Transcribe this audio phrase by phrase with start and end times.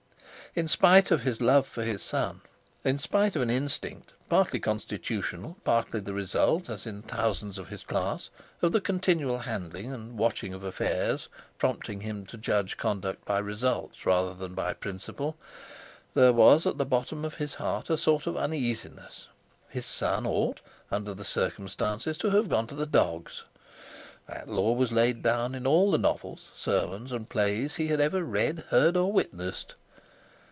[0.53, 2.41] In spite of his love for his son,
[2.83, 7.85] in spite of an instinct, partly constitutional, partly the result, as in thousands of his
[7.85, 8.29] class,
[8.61, 14.05] of the continual handling and watching of affairs, prompting him to judge conduct by results
[14.05, 15.37] rather than by principle,
[16.15, 19.29] there was at the bottom of his heart a sort of uneasiness.
[19.69, 20.59] His son ought,
[20.91, 23.43] under the circumstances, to have gone to the dogs;
[24.27, 28.21] that law was laid down in all the novels, sermons, and plays he had ever
[28.21, 29.75] read, heard, or witnessed.